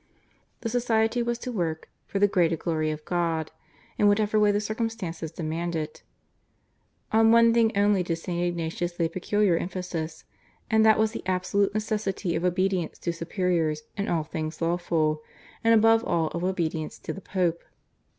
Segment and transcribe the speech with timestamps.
[0.61, 3.51] The society was to work "for the greater glory of God"
[3.99, 6.01] in whatever way the circumstances demanded.
[7.11, 8.43] On one thing only did St.
[8.43, 10.23] Ignatius lay peculiar emphasis,
[10.71, 15.21] and that was the absolute necessity of obedience to superiors in all things lawful,
[15.63, 17.61] and above all of obedience to the Pope.